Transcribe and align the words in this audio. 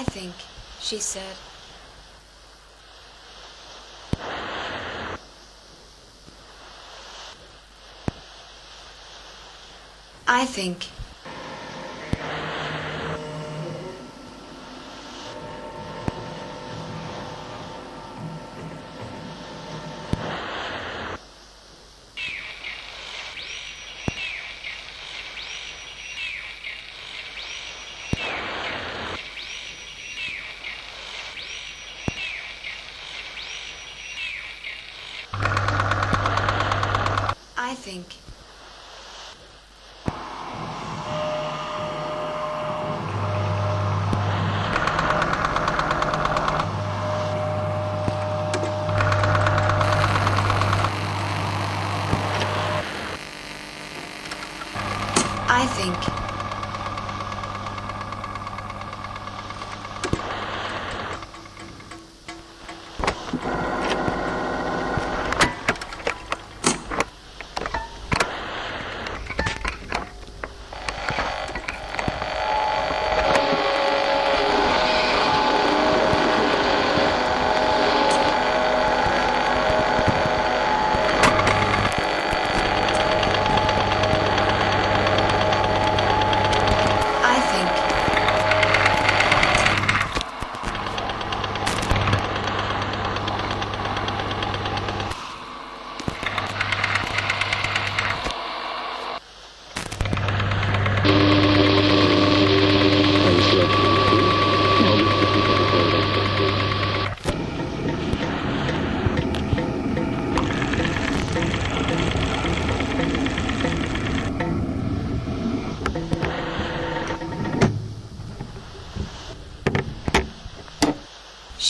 I 0.00 0.02
think, 0.02 0.34
she 0.80 0.96
said. 0.96 1.36
I 10.26 10.46
think. 10.46 10.86
I 37.70 37.74
think. 37.74 38.06
I 55.48 55.66
think. 55.66 56.29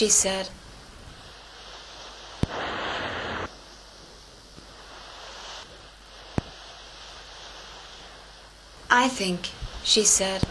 She 0.00 0.08
said. 0.08 0.48
I 8.88 9.08
think, 9.08 9.50
she 9.84 10.04
said. 10.04 10.42